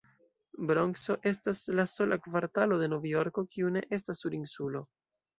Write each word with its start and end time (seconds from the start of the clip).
Bronkso 0.69 1.15
estas 1.31 1.59
la 1.79 1.83
sola 1.91 2.17
kvartalo 2.27 2.79
de 2.83 2.87
Novjorko, 2.93 3.43
kiu 3.51 3.69
ne 3.75 3.83
estas 3.99 4.23
sur 4.23 4.37
insulo. 4.39 4.83